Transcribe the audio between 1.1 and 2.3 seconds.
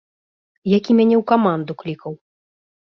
ў каманду клікаў.